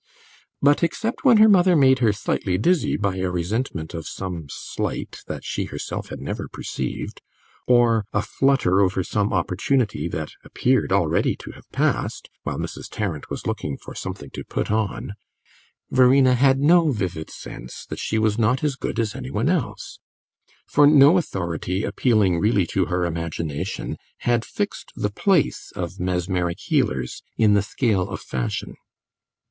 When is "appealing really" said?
21.83-22.65